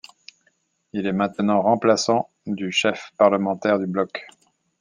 [0.93, 4.25] Il est maintenant remplaçant du chef parlementaire du bloc.